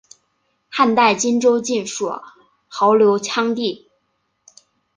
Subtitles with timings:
[0.67, 2.11] 汉代今州境属
[2.71, 3.87] 牦牛羌地。